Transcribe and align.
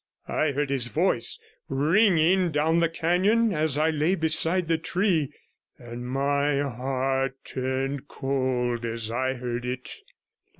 I 0.27 0.53
heard 0.53 0.71
his 0.71 0.87
voice 0.87 1.37
ringing 1.69 2.49
down 2.51 2.79
the 2.79 2.89
canon 2.89 3.53
as 3.53 3.77
I 3.77 3.91
lay 3.91 4.15
beside 4.15 4.67
the 4.67 4.79
tree, 4.79 5.31
and 5.77 6.07
my 6.07 6.57
heart 6.61 7.35
turned 7.45 8.07
cold 8.07 8.83
as 8.83 9.11
I 9.11 9.35
heard 9.35 9.63
it. 9.63 9.91